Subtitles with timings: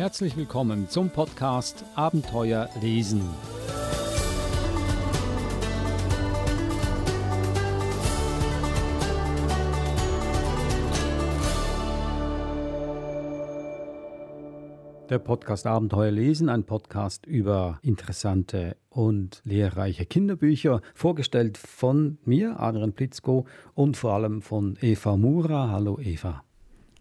[0.00, 3.20] Herzlich willkommen zum Podcast Abenteuer lesen.
[15.10, 22.94] Der Podcast Abenteuer lesen, ein Podcast über interessante und lehrreiche Kinderbücher, vorgestellt von mir, Adrian
[22.94, 25.68] Plitzko, und vor allem von Eva Mura.
[25.68, 26.42] Hallo Eva.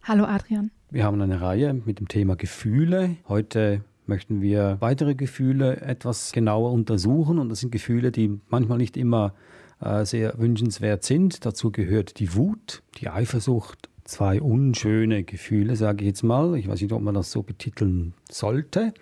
[0.04, 0.72] Hallo Adrian.
[0.90, 3.18] Wir haben eine Reihe mit dem Thema Gefühle.
[3.28, 8.98] Heute möchten wir weitere Gefühle etwas genauer untersuchen und das sind Gefühle, die manchmal nicht
[8.98, 9.34] immer
[9.82, 11.46] äh, sehr wünschenswert sind.
[11.46, 16.58] Dazu gehört die Wut, die Eifersucht, zwei unschöne Gefühle, sage ich jetzt mal.
[16.58, 18.94] Ich weiß nicht, ob man das so betiteln sollte.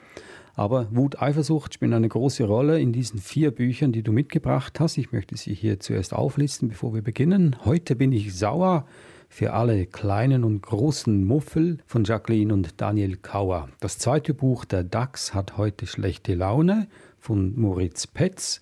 [0.56, 4.98] Aber Wut, Eifersucht spielen eine große Rolle in diesen vier Büchern, die du mitgebracht hast.
[4.98, 7.56] Ich möchte sie hier zuerst auflisten, bevor wir beginnen.
[7.64, 8.88] Heute bin ich sauer
[9.30, 13.70] für alle kleinen und großen Muffel von Jacqueline und Daniel Kauer.
[13.80, 16.88] Das zweite Buch, Der Dachs hat heute schlechte Laune
[17.20, 18.62] von Moritz Petz.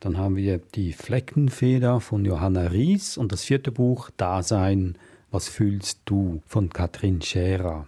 [0.00, 4.96] Dann haben wir Die Fleckenfeder von Johanna Ries und das vierte Buch, Dasein,
[5.30, 7.86] was fühlst du von Katrin Scherer.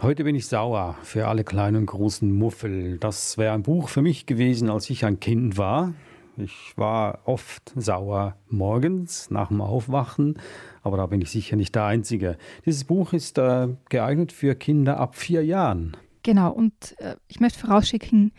[0.00, 2.96] Heute bin ich sauer für alle kleinen und großen Muffel.
[2.96, 5.92] Das wäre ein Buch für mich gewesen, als ich ein Kind war.
[6.40, 10.38] Ich war oft sauer morgens nach dem Aufwachen,
[10.82, 12.38] aber da bin ich sicher nicht der Einzige.
[12.64, 15.96] Dieses Buch ist äh, geeignet für Kinder ab vier Jahren.
[16.22, 18.32] Genau, und äh, ich möchte vorausschicken,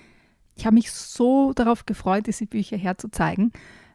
[0.55, 3.51] ich habe mich so darauf gefreut, diese Bücher herzuzeigen,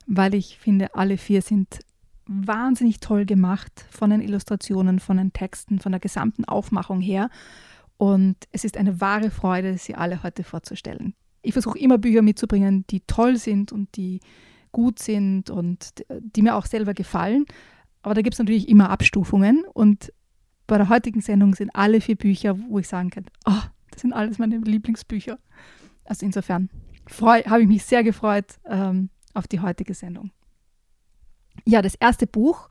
[0.06, 1.80] weil ich finde, alle vier sind
[2.26, 7.28] wahnsinnig toll gemacht von den Illustrationen, von den Texten, von der gesamten Aufmachung her.
[7.98, 11.14] Und es ist eine wahre Freude, sie alle heute vorzustellen.
[11.46, 14.20] Ich versuche immer Bücher mitzubringen, die toll sind und die
[14.72, 17.46] gut sind und die mir auch selber gefallen.
[18.02, 19.64] Aber da gibt es natürlich immer Abstufungen.
[19.72, 20.12] Und
[20.66, 24.12] bei der heutigen Sendung sind alle vier Bücher, wo ich sagen kann, oh, das sind
[24.12, 25.38] alles meine Lieblingsbücher.
[26.04, 26.68] Also insofern
[27.20, 30.32] habe ich mich sehr gefreut ähm, auf die heutige Sendung.
[31.64, 32.68] Ja, das erste Buch.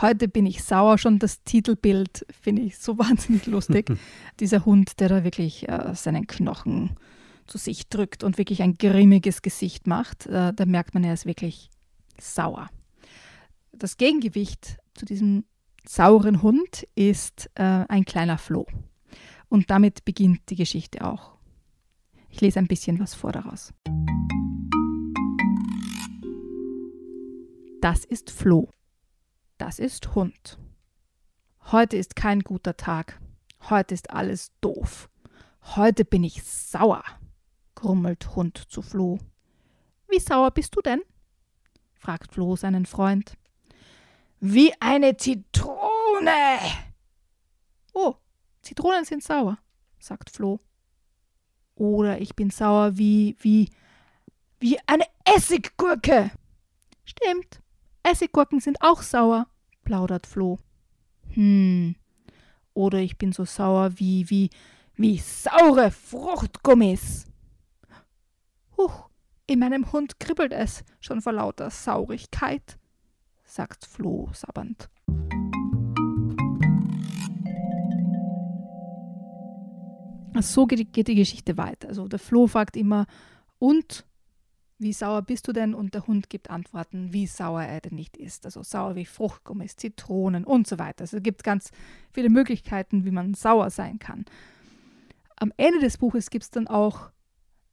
[0.00, 0.98] Heute bin ich sauer.
[0.98, 3.90] Schon das Titelbild finde ich so wahnsinnig lustig.
[4.40, 6.96] Dieser Hund, der da wirklich äh, seinen Knochen
[7.48, 11.26] zu sich drückt und wirklich ein grimmiges Gesicht macht, äh, da merkt man, er ist
[11.26, 11.70] wirklich
[12.20, 12.68] sauer.
[13.72, 15.44] Das Gegengewicht zu diesem
[15.86, 18.66] sauren Hund ist äh, ein kleiner Floh.
[19.48, 21.38] Und damit beginnt die Geschichte auch.
[22.28, 23.72] Ich lese ein bisschen was vor daraus.
[27.80, 28.70] Das ist Floh.
[29.56, 30.58] Das ist Hund.
[31.72, 33.20] Heute ist kein guter Tag.
[33.70, 35.08] Heute ist alles doof.
[35.76, 37.04] Heute bin ich sauer
[37.78, 39.20] grummelt Hund zu Floh.
[40.08, 41.00] Wie sauer bist du denn?
[41.94, 43.34] fragt Floh seinen Freund.
[44.40, 46.58] Wie eine Zitrone.
[47.94, 48.16] Oh,
[48.62, 49.58] Zitronen sind sauer,
[50.00, 50.58] sagt Floh.
[51.76, 53.70] Oder ich bin sauer wie, wie,
[54.58, 56.32] wie eine Essiggurke.
[57.04, 57.62] Stimmt,
[58.02, 59.46] Essiggurken sind auch sauer,
[59.84, 60.58] plaudert Floh.
[61.34, 61.94] Hm,
[62.74, 64.50] oder ich bin so sauer wie, wie,
[64.96, 67.27] wie saure Fruchtgummis.
[68.78, 69.08] Huch,
[69.48, 72.78] in meinem Hund kribbelt es schon vor lauter Saurigkeit,
[73.44, 74.88] sagt Floh sabbernd.
[80.40, 81.88] So geht, geht die Geschichte weiter.
[81.88, 83.06] Also der Floh fragt immer,
[83.58, 84.06] und
[84.78, 85.74] wie sauer bist du denn?
[85.74, 88.44] Und der Hund gibt Antworten, wie sauer er denn nicht ist.
[88.44, 91.00] Also sauer wie Fruchtgummis, Zitronen und so weiter.
[91.00, 91.72] Also es gibt ganz
[92.12, 94.24] viele Möglichkeiten, wie man sauer sein kann.
[95.34, 97.10] Am Ende des Buches gibt es dann auch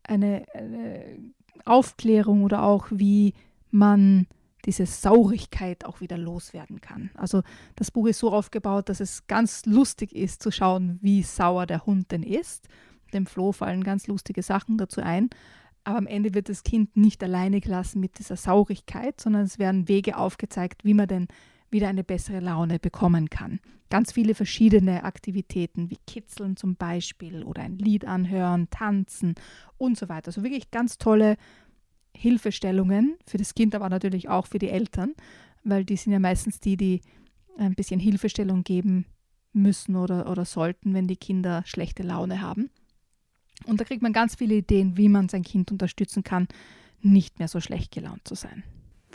[0.07, 1.17] eine, eine
[1.65, 3.33] Aufklärung oder auch wie
[3.71, 4.27] man
[4.65, 7.11] diese Saurigkeit auch wieder loswerden kann.
[7.13, 7.43] Also
[7.75, 11.85] das Buch ist so aufgebaut, dass es ganz lustig ist zu schauen, wie sauer der
[11.85, 12.67] Hund denn ist.
[13.13, 15.29] Dem Flo fallen ganz lustige Sachen dazu ein.
[15.83, 19.87] Aber am Ende wird das Kind nicht alleine gelassen mit dieser Saurigkeit, sondern es werden
[19.87, 21.27] Wege aufgezeigt, wie man denn
[21.75, 23.59] wieder eine bessere Laune bekommen kann.
[23.89, 29.35] Ganz viele verschiedene Aktivitäten wie Kitzeln zum Beispiel oder ein Lied anhören, tanzen
[29.77, 30.29] und so weiter.
[30.29, 31.35] Also wirklich ganz tolle
[32.15, 35.13] Hilfestellungen für das Kind, aber natürlich auch für die Eltern,
[35.63, 37.01] weil die sind ja meistens die, die
[37.57, 39.05] ein bisschen Hilfestellung geben
[39.53, 42.69] müssen oder, oder sollten, wenn die Kinder schlechte Laune haben.
[43.65, 46.47] Und da kriegt man ganz viele Ideen, wie man sein Kind unterstützen kann,
[47.01, 48.63] nicht mehr so schlecht gelaunt zu sein.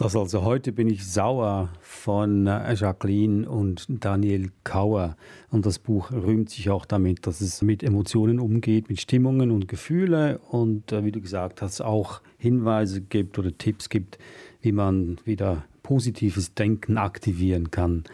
[0.00, 5.14] Das also heute bin ich sauer von äh, Jacqueline und Daniel Kauer.
[5.50, 9.68] Und das Buch rühmt sich auch damit, dass es mit Emotionen umgeht, mit Stimmungen und
[9.68, 14.18] Gefühle und äh, wie du gesagt hast, auch Hinweise gibt oder Tipps gibt,
[14.62, 18.04] wie man wieder positives Denken aktivieren kann.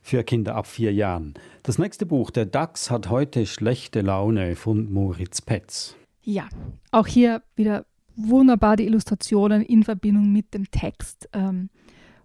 [0.00, 1.34] für Kinder ab vier Jahren.
[1.62, 5.94] Das nächste Buch, Der Dachs hat heute schlechte Laune von Moritz Petz.
[6.22, 6.48] Ja,
[6.90, 7.84] auch hier wieder
[8.18, 11.28] wunderbar die Illustrationen in Verbindung mit dem Text.
[11.32, 11.70] Ähm,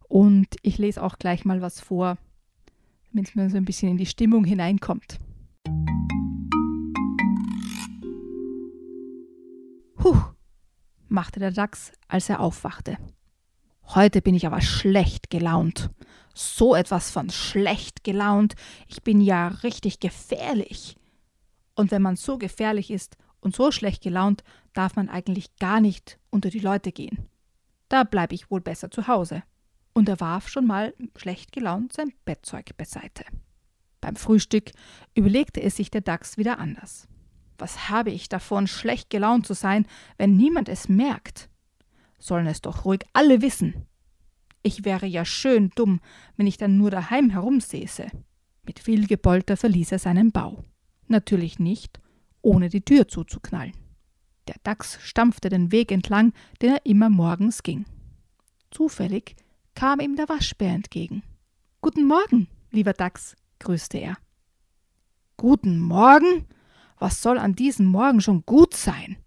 [0.07, 2.17] und ich lese auch gleich mal was vor,
[3.11, 5.19] damit man so ein bisschen in die Stimmung hineinkommt.
[9.95, 10.17] Puh,
[11.07, 12.97] machte der Dachs, als er aufwachte.
[13.85, 15.89] Heute bin ich aber schlecht gelaunt.
[16.33, 18.55] So etwas von schlecht gelaunt.
[18.87, 20.97] Ich bin ja richtig gefährlich.
[21.75, 24.43] Und wenn man so gefährlich ist und so schlecht gelaunt,
[24.73, 27.29] darf man eigentlich gar nicht unter die Leute gehen.
[27.89, 29.43] Da bleibe ich wohl besser zu Hause.
[29.93, 33.23] Und er warf schon mal schlecht gelaunt sein Bettzeug beiseite.
[34.01, 34.71] Beim Frühstück
[35.15, 37.07] überlegte es sich der Dachs wieder anders.
[37.57, 39.85] Was habe ich davon, schlecht gelaunt zu sein,
[40.17, 41.49] wenn niemand es merkt?
[42.17, 43.85] Sollen es doch ruhig alle wissen.
[44.63, 45.99] Ich wäre ja schön dumm,
[46.35, 48.07] wenn ich dann nur daheim herumsäße.
[48.65, 50.63] Mit viel Gepolter verließ er seinen Bau.
[51.07, 52.01] Natürlich nicht,
[52.41, 53.73] ohne die Tür zuzuknallen.
[54.47, 57.85] Der Dachs stampfte den Weg entlang, den er immer morgens ging.
[58.71, 59.35] Zufällig
[59.75, 61.23] kam ihm der Waschbär entgegen.
[61.81, 64.17] Guten Morgen, lieber Dachs, grüßte er.
[65.37, 66.47] Guten Morgen?
[66.97, 69.17] Was soll an diesem Morgen schon gut sein?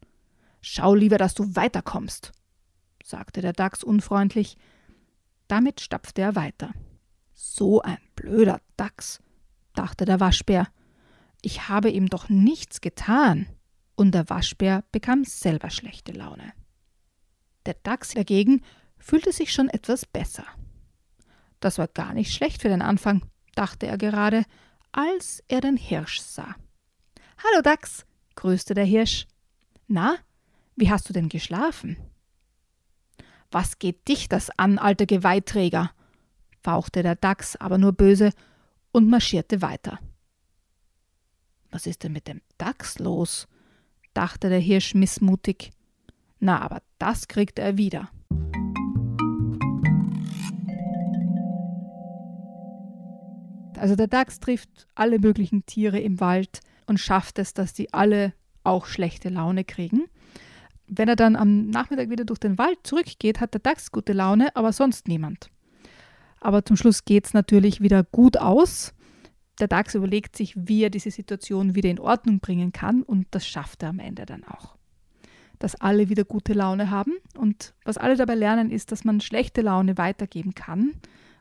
[0.61, 2.33] Schau lieber, dass du weiterkommst,
[3.05, 4.57] sagte der Dachs unfreundlich.
[5.49, 6.73] Damit stapfte er weiter.
[7.35, 9.21] So ein blöder Dachs,
[9.75, 10.69] dachte der Waschbär.
[11.43, 13.47] Ich habe ihm doch nichts getan.
[13.97, 16.53] Und der Waschbär bekam selber schlechte Laune.
[17.65, 18.63] Der Dachs dagegen
[18.99, 20.47] fühlte sich schon etwas besser.
[21.61, 23.23] Das war gar nicht schlecht für den Anfang,
[23.55, 24.45] dachte er gerade,
[24.93, 26.55] als er den Hirsch sah.
[27.43, 29.27] Hallo Dachs, grüßte der Hirsch.
[29.89, 30.17] Na,
[30.77, 31.97] wie hast du denn geschlafen?
[33.51, 35.91] Was geht dich das an, alter Geweihträger?
[36.63, 38.33] fauchte der Dachs aber nur böse
[38.91, 40.01] und marschierte weiter.
[41.71, 43.47] Was ist denn mit dem Dachs los?
[44.17, 45.71] Dachte der Hirsch missmutig.
[46.39, 48.11] Na, aber das kriegt er wieder.
[53.79, 58.33] Also der Dachs trifft alle möglichen Tiere im Wald, und schafft es, dass die alle
[58.65, 60.05] auch schlechte Laune kriegen.
[60.89, 64.55] Wenn er dann am Nachmittag wieder durch den Wald zurückgeht, hat der Dachs gute Laune,
[64.55, 65.51] aber sonst niemand.
[66.41, 68.95] Aber zum Schluss geht es natürlich wieder gut aus.
[69.59, 73.47] Der Dachs überlegt sich, wie er diese Situation wieder in Ordnung bringen kann und das
[73.47, 74.77] schafft er am Ende dann auch.
[75.59, 79.63] Dass alle wieder gute Laune haben und was alle dabei lernen ist, dass man schlechte
[79.63, 80.93] Laune weitergeben kann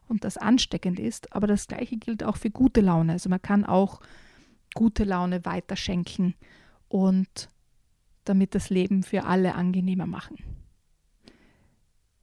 [0.08, 3.14] und das ansteckend ist, aber das gleiche gilt auch für gute Laune.
[3.14, 4.00] Also man kann auch
[4.74, 6.36] gute Laune weiterschenken
[6.88, 7.50] und
[8.24, 10.38] damit das Leben für alle angenehmer machen.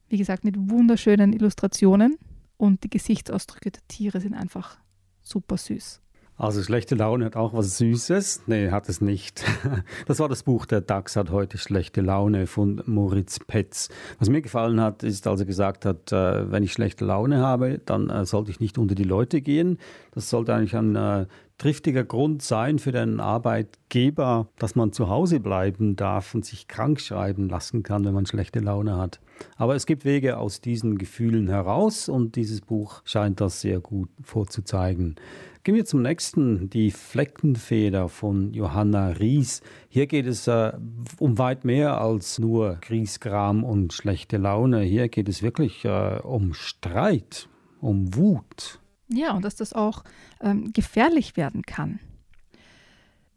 [0.08, 2.18] Wie gesagt, mit wunderschönen Illustrationen
[2.56, 4.78] und die Gesichtsausdrücke der Tiere sind einfach
[5.22, 6.02] super süß.
[6.38, 8.44] Also schlechte Laune hat auch was Süßes?
[8.46, 9.44] Nee, hat es nicht.
[10.06, 13.90] Das war das Buch Der Dachs hat heute schlechte Laune von Moritz Petz.
[14.18, 17.80] Was mir gefallen hat, ist, als er gesagt hat, äh, wenn ich schlechte Laune habe,
[17.84, 19.78] dann äh, sollte ich nicht unter die Leute gehen.
[20.12, 21.26] Das sollte eigentlich ein äh,
[21.58, 27.00] triftiger Grund sein für den Arbeitgeber, dass man zu Hause bleiben darf und sich krank
[27.00, 29.20] schreiben lassen kann, wenn man schlechte Laune hat.
[29.56, 34.10] Aber es gibt Wege aus diesen Gefühlen heraus und dieses Buch scheint das sehr gut
[34.22, 35.16] vorzuzeigen.
[35.64, 39.62] Gehen wir zum nächsten, die Fleckenfeder von Johanna Ries.
[39.88, 40.72] Hier geht es äh,
[41.20, 44.80] um weit mehr als nur Griesgram und schlechte Laune.
[44.80, 47.48] Hier geht es wirklich äh, um Streit,
[47.80, 48.80] um Wut.
[49.08, 50.02] Ja, und dass das auch
[50.40, 52.00] ähm, gefährlich werden kann.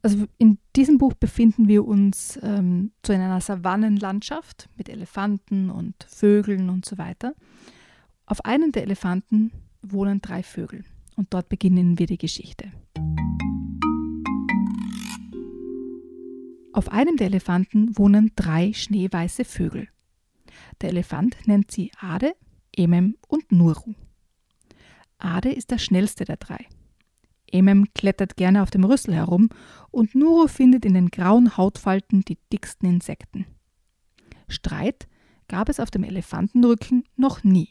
[0.06, 6.70] Also in diesem Buch befinden wir uns ähm, zu einer Savannenlandschaft mit Elefanten und Vögeln
[6.70, 7.34] und so weiter.
[8.28, 10.84] Auf einem der Elefanten wohnen drei Vögel
[11.16, 12.72] und dort beginnen wir die Geschichte.
[16.72, 19.88] Auf einem der Elefanten wohnen drei schneeweiße Vögel.
[20.82, 22.36] Der Elefant nennt sie Ade,
[22.78, 23.96] Emem und Nuru.
[25.18, 26.68] Ade ist der schnellste der drei.
[27.52, 29.50] Emem klettert gerne auf dem Rüssel herum
[29.92, 33.46] und Nuru findet in den grauen Hautfalten die dicksten Insekten.
[34.48, 35.08] Streit
[35.48, 37.70] gab es auf dem Elefantenrücken noch nie.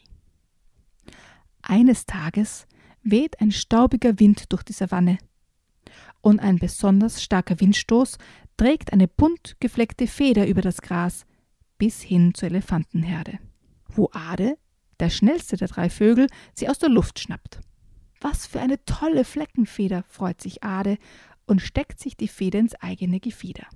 [1.61, 2.67] Eines Tages
[3.03, 5.17] weht ein staubiger Wind durch die Savanne
[6.21, 8.17] und ein besonders starker Windstoß
[8.57, 11.25] trägt eine bunt gefleckte Feder über das Gras
[11.77, 13.39] bis hin zur Elefantenherde,
[13.89, 14.57] wo Ade
[14.99, 17.59] der schnellste der drei Vögel, sie aus der Luft schnappt.
[18.27, 20.97] Was für eine tolle Fleckenfeder, freut sich Ade
[21.45, 23.67] und steckt sich die Feder ins eigene Gefieder.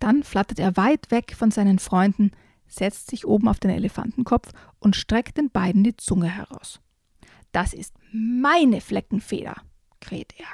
[0.00, 2.32] Dann flattert er weit weg von seinen Freunden,
[2.66, 6.80] setzt sich oben auf den Elefantenkopf und streckt den beiden die Zunge heraus.
[7.52, 9.54] Das ist meine Fleckenfeder,
[10.00, 10.48] kräht er.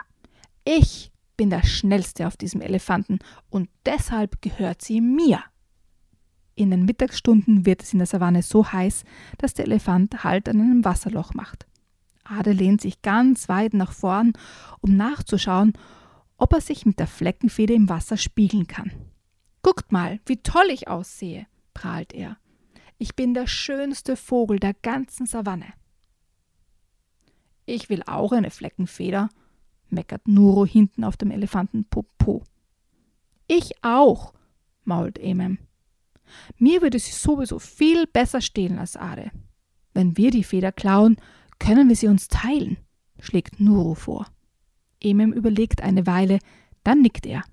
[0.71, 5.43] Ich bin der Schnellste auf diesem Elefanten und deshalb gehört sie mir.
[6.57, 9.05] In den Mittagsstunden wird es in der Savanne so heiß,
[9.39, 11.70] dass der Elefant Halt an einem Wasserloch macht.
[12.31, 14.33] Ade lehnt sich ganz weit nach vorn,
[14.81, 15.73] um nachzuschauen,
[16.37, 18.93] ob er sich mit der Fleckenfeder im Wasser spiegeln kann.
[19.63, 22.39] Guckt mal, wie toll ich aussehe, prahlt er.
[22.99, 25.67] Ich bin der schönste Vogel der ganzen Savanne.
[27.67, 29.29] Ich will auch eine Fleckenfeder,
[29.89, 32.45] meckert Nuro hinten auf dem Elefantenpopo.
[33.47, 34.33] Ich auch,
[34.85, 35.59] mault Emem.
[36.59, 39.31] Mir würde sie sowieso viel besser stehen als Ade.
[39.93, 41.17] Wenn wir die Feder klauen,
[41.61, 42.79] können wir sie uns teilen,
[43.21, 44.27] schlägt Nuro vor.
[45.01, 46.41] Emem überlegt eine Weile,
[46.83, 47.45] dann nickt er.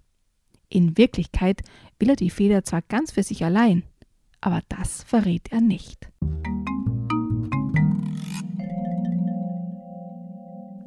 [0.70, 1.62] In Wirklichkeit
[2.00, 3.84] will er die Feder zwar ganz für sich allein,
[4.42, 6.10] aber das verrät er nicht.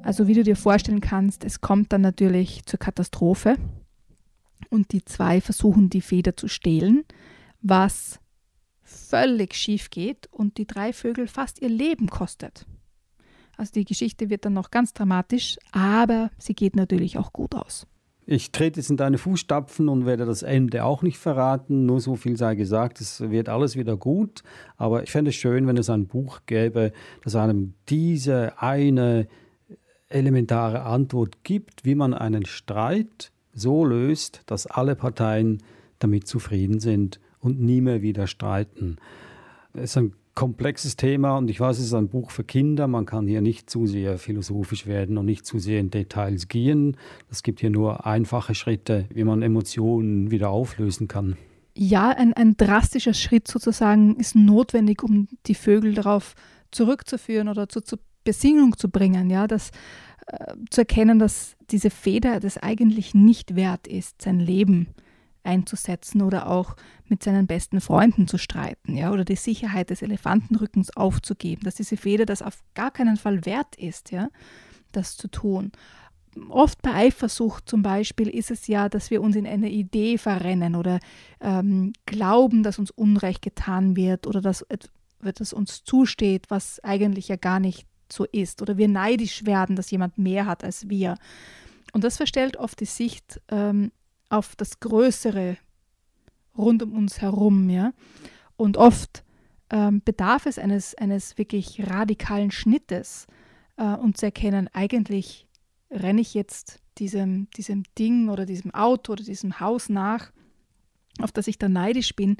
[0.02, 3.56] Also wie du dir vorstellen kannst, es kommt dann natürlich zur Katastrophe
[4.70, 7.04] und die zwei versuchen die Feder zu stehlen,
[7.60, 8.18] was
[8.82, 12.66] völlig schief geht und die drei Vögel fast ihr Leben kostet.
[13.60, 17.86] Also die Geschichte wird dann noch ganz dramatisch, aber sie geht natürlich auch gut aus.
[18.24, 21.84] Ich trete jetzt in deine Fußstapfen und werde das Ende auch nicht verraten.
[21.84, 24.44] Nur so viel sei gesagt, es wird alles wieder gut.
[24.78, 29.28] Aber ich fände es schön, wenn es ein Buch gäbe, das einem diese eine
[30.08, 35.62] elementare Antwort gibt, wie man einen Streit so löst, dass alle Parteien
[35.98, 38.96] damit zufrieden sind und nie mehr wieder streiten.
[39.74, 42.86] Es ist ein komplexes Thema und ich weiß, es ist ein Buch für Kinder.
[42.86, 46.96] Man kann hier nicht zu sehr philosophisch werden und nicht zu sehr in Details gehen.
[47.30, 51.36] Es gibt hier nur einfache Schritte, wie man Emotionen wieder auflösen kann.
[51.76, 56.34] Ja, ein, ein drastischer Schritt sozusagen ist notwendig, um die Vögel darauf
[56.70, 59.30] zurückzuführen oder zu, zur Besinnung zu bringen.
[59.30, 59.70] Ja, das
[60.26, 64.88] äh, zu erkennen, dass diese Feder das eigentlich nicht wert ist, sein Leben
[65.42, 70.96] einzusetzen oder auch mit seinen besten Freunden zu streiten, ja, oder die Sicherheit des Elefantenrückens
[70.96, 74.28] aufzugeben, dass diese Feder das auf gar keinen Fall wert ist, ja,
[74.92, 75.72] das zu tun.
[76.48, 80.76] Oft bei Eifersucht zum Beispiel ist es ja, dass wir uns in eine Idee verrennen
[80.76, 81.00] oder
[81.40, 84.64] ähm, glauben, dass uns Unrecht getan wird oder dass
[85.22, 89.90] etwas uns zusteht, was eigentlich ja gar nicht so ist oder wir neidisch werden, dass
[89.90, 91.16] jemand mehr hat als wir.
[91.92, 93.90] Und das verstellt oft die Sicht ähm,
[94.30, 95.58] auf das Größere
[96.56, 97.92] rund um uns herum, ja.
[98.56, 99.24] Und oft
[99.70, 103.26] ähm, bedarf es eines, eines wirklich radikalen Schnittes,
[103.76, 105.46] äh, um zu erkennen, eigentlich
[105.90, 110.30] renne ich jetzt diesem, diesem Ding oder diesem Auto oder diesem Haus nach,
[111.20, 112.36] auf das ich da neidisch bin.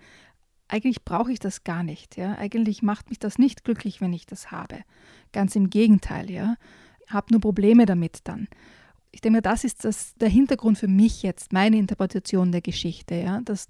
[0.69, 2.37] Eigentlich brauche ich das gar nicht, ja.
[2.37, 4.85] Eigentlich macht mich das nicht glücklich, wenn ich das habe.
[5.33, 6.57] Ganz im Gegenteil, ja.
[7.09, 8.47] Habe nur Probleme damit dann
[9.13, 13.41] ich denke, das ist das, der Hintergrund für mich jetzt, meine Interpretation der Geschichte, ja,
[13.41, 13.69] dass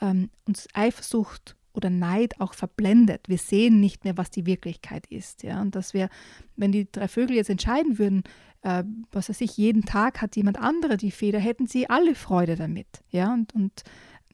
[0.00, 3.28] ähm, uns Eifersucht oder Neid auch verblendet.
[3.28, 5.42] Wir sehen nicht mehr, was die Wirklichkeit ist.
[5.42, 5.60] Ja?
[5.60, 6.08] Und dass wir,
[6.56, 8.24] wenn die drei Vögel jetzt entscheiden würden,
[8.62, 8.82] äh,
[9.12, 12.88] was weiß ich, jeden Tag hat jemand andere die Feder, hätten sie alle Freude damit
[13.10, 13.32] ja?
[13.32, 13.82] und, und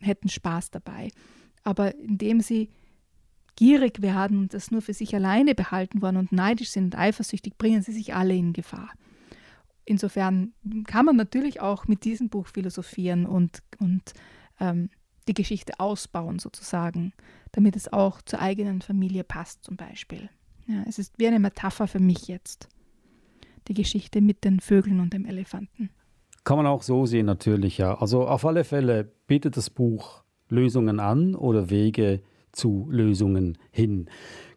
[0.01, 1.11] hätten Spaß dabei.
[1.63, 2.71] Aber indem sie
[3.57, 7.59] gierig werden und das nur für sich alleine behalten wollen und neidisch sind und eifersüchtig,
[7.59, 8.91] bringen sie sich alle in Gefahr
[9.87, 10.53] insofern
[10.87, 14.13] kann man natürlich auch mit diesem Buch philosophieren und, und
[14.61, 14.91] ähm,
[15.29, 17.13] die Geschichte ausbauen sozusagen,
[17.53, 20.29] damit es auch zur eigenen Familie passt zum Beispiel.
[20.67, 22.69] Ja, es ist wie eine Metapher für mich jetzt,
[23.69, 25.91] die Geschichte mit den Vögeln und dem Elefanten.
[26.45, 27.99] Kann man auch so sehen natürlich, ja.
[27.99, 34.09] Also auf alle Fälle bietet das Buch Lösungen an oder Wege zu Lösungen hin.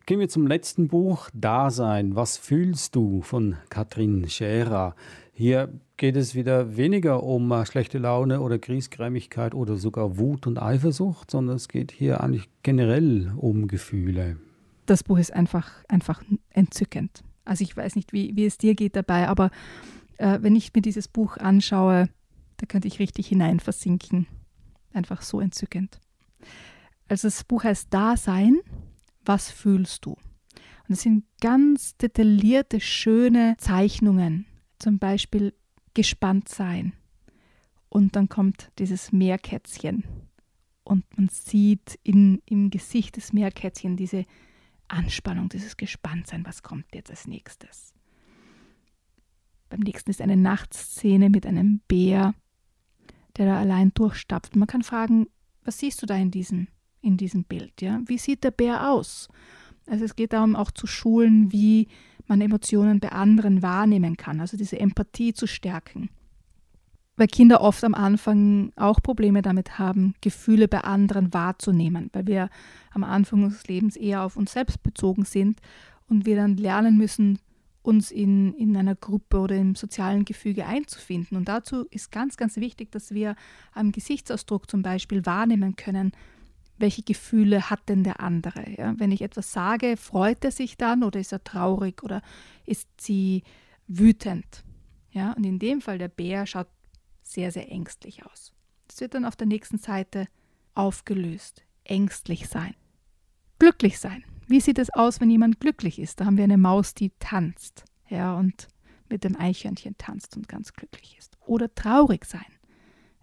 [0.10, 2.16] Gehen wir zum letzten Buch, Dasein.
[2.16, 4.96] Was fühlst du von Katrin Scherer?
[5.34, 10.58] Hier geht es wieder weniger um äh, schlechte Laune oder Griesgrämigkeit oder sogar Wut und
[10.58, 14.38] Eifersucht, sondern es geht hier eigentlich generell um Gefühle.
[14.88, 17.24] Das Buch ist einfach, einfach entzückend.
[17.46, 19.52] Also ich weiß nicht, wie, wie es dir geht dabei, aber
[20.18, 22.10] äh, wenn ich mir dieses Buch anschaue,
[22.58, 24.26] da könnte ich richtig hinein versinken.
[24.92, 26.00] Einfach so entzückend.
[27.08, 28.58] Also das Buch heißt Dasein
[29.30, 30.14] was fühlst du?
[30.14, 34.48] Und es sind ganz detaillierte, schöne Zeichnungen,
[34.80, 35.54] zum Beispiel
[35.94, 36.94] gespannt sein.
[37.90, 40.04] Und dann kommt dieses Meerkätzchen.
[40.84, 44.26] Und man sieht in, im Gesicht des Meerkätzchen diese
[44.88, 47.94] Anspannung, dieses Gespanntsein, was kommt jetzt als nächstes.
[49.70, 52.34] Beim nächsten ist eine Nachtszene mit einem Bär,
[53.38, 54.56] der da allein durchstapft.
[54.56, 55.28] Man kann fragen,
[55.64, 56.68] was siehst du da in diesem
[57.02, 57.82] in diesem Bild.
[57.82, 58.02] Ja?
[58.06, 59.28] Wie sieht der Bär aus?
[59.88, 61.88] Also es geht darum, auch zu schulen, wie
[62.28, 66.10] man Emotionen bei anderen wahrnehmen kann, also diese Empathie zu stärken.
[67.18, 72.50] Weil Kinder oft am Anfang auch Probleme damit haben, Gefühle bei anderen wahrzunehmen, weil wir
[72.92, 75.60] am Anfang unseres Lebens eher auf uns selbst bezogen sind
[76.08, 77.40] und wir dann lernen müssen,
[77.82, 81.38] uns in, in einer Gruppe oder im sozialen Gefüge einzufinden.
[81.38, 83.36] Und dazu ist ganz, ganz wichtig, dass wir
[83.74, 86.12] am Gesichtsausdruck zum Beispiel wahrnehmen können,
[86.80, 88.70] welche Gefühle hat denn der andere.
[88.78, 88.94] Ja?
[88.98, 92.22] Wenn ich etwas sage, freut er sich dann oder ist er traurig oder
[92.66, 93.44] ist sie
[93.88, 94.64] wütend.
[95.12, 95.34] Ja?
[95.34, 96.68] Und in dem Fall der Bär schaut
[97.22, 98.54] sehr, sehr ängstlich aus.
[98.88, 100.28] Das wird dann auf der nächsten Seite
[100.74, 101.64] aufgelöst.
[101.84, 102.74] Ängstlich sein.
[103.60, 104.24] Glücklich sein.
[104.48, 106.20] Wie sieht es aus, wenn jemand glücklich ist?
[106.20, 108.68] Da haben wir eine Maus, die tanzt, ja, und
[109.10, 111.38] mit dem Eichhörnchen tanzt und ganz glücklich ist.
[111.46, 112.46] Oder traurig sein.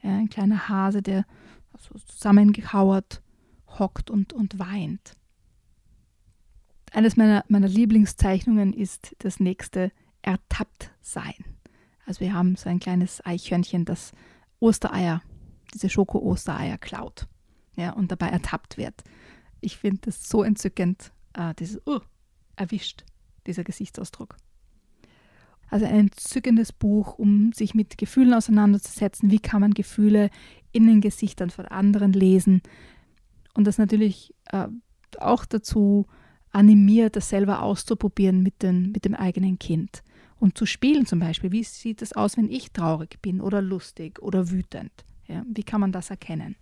[0.03, 1.25] Ja, ein kleiner Hase, der
[1.79, 3.23] so zusammengekauert
[3.79, 5.17] hockt und, und weint.
[6.93, 9.93] Eines meiner, meiner Lieblingszeichnungen ist das nächste
[10.23, 11.35] ertappt sein.
[12.05, 14.13] Also wir haben so ein kleines Eichhörnchen, das
[14.61, 15.23] Ostereier,
[15.75, 17.27] diese Schoko-Ostereier klaut
[17.77, 19.03] ja, und dabei ertappt wird.
[19.61, 22.01] Ich finde das so entzückend, äh, dieses uh,
[22.57, 23.05] erwischt,
[23.47, 24.37] dieser Gesichtsausdruck.
[25.69, 29.31] Also ein entzückendes Buch, um sich mit Gefühlen auseinanderzusetzen.
[29.31, 30.31] Wie kann man Gefühle
[30.73, 32.63] in den Gesichtern von anderen lesen?
[33.57, 34.69] Und das natürlich äh,
[35.19, 36.07] auch dazu
[36.51, 40.03] animiert, das selber auszuprobieren mit, den, mit dem eigenen Kind.
[40.39, 41.53] Und zu spielen zum Beispiel.
[41.53, 44.93] Wie sieht es aus, wenn ich traurig bin oder lustig oder wütend?
[45.27, 46.57] Ja, wie kann man das erkennen?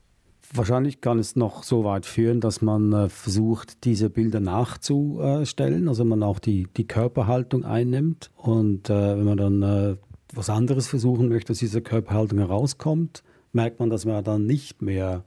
[0.53, 6.05] Wahrscheinlich kann es noch so weit führen, dass man äh, versucht, diese Bilder nachzustellen, also
[6.05, 8.31] man auch die, die Körperhaltung einnimmt.
[8.37, 9.97] Und äh, wenn man dann äh,
[10.33, 13.23] was anderes versuchen möchte, aus dieser Körperhaltung herauskommt,
[13.53, 15.25] merkt man, dass man dann nicht mehr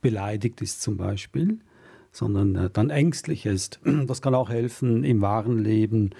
[0.00, 1.58] beleidigt ist zum Beispiel,
[2.12, 3.80] sondern äh, dann ängstlich ist.
[4.06, 6.10] Das kann auch helfen, im wahren Leben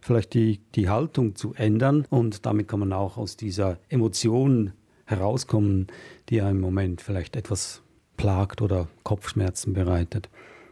[0.00, 4.72] vielleicht die, die Haltung zu ändern und damit kann man auch aus dieser Emotion
[5.04, 5.86] herauskommen,
[6.28, 7.82] die einem im Moment vielleicht etwas
[8.16, 10.28] plagt oder Kopfschmerzen bereitet.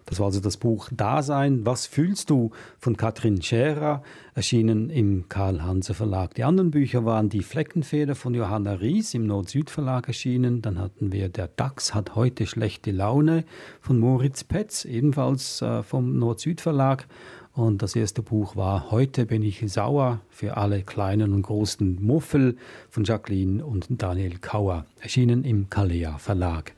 [0.07, 4.03] Das war also das Buch Dasein, was fühlst du von Katrin Scherer,
[4.35, 6.35] erschienen im Karl-Hanse Verlag.
[6.35, 10.61] Die anderen Bücher waren Die Fleckenfeder von Johanna Ries im Nord-Süd Verlag erschienen.
[10.61, 13.45] Dann hatten wir Der Dachs hat heute schlechte Laune
[13.81, 17.07] von Moritz Petz, ebenfalls äh, vom Nord-Süd Verlag.
[17.55, 22.57] Und das erste Buch war Heute bin ich sauer für alle kleinen und großen Muffel
[22.91, 26.75] von Jacqueline und Daniel Kauer, erschienen im Kalea Verlag.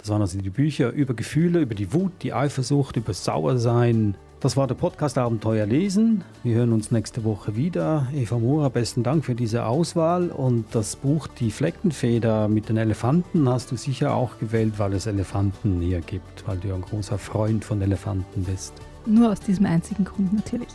[0.00, 4.14] Das waren also die Bücher über Gefühle, über die Wut, die Eifersucht, über Sauersein.
[4.40, 6.24] Das war der Podcast Abenteuer lesen.
[6.42, 8.06] Wir hören uns nächste Woche wieder.
[8.14, 10.30] Eva Mora, besten Dank für diese Auswahl.
[10.30, 15.04] Und das Buch Die Fleckenfeder mit den Elefanten hast du sicher auch gewählt, weil es
[15.04, 18.72] Elefanten hier gibt, weil du ja ein großer Freund von Elefanten bist.
[19.04, 20.68] Nur aus diesem einzigen Grund natürlich.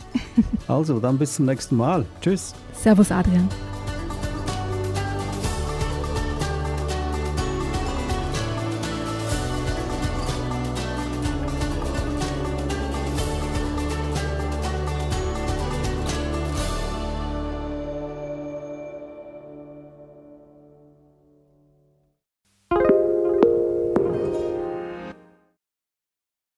[0.68, 2.06] also, dann bis zum nächsten Mal.
[2.20, 2.54] Tschüss.
[2.72, 3.48] Servus, Adrian.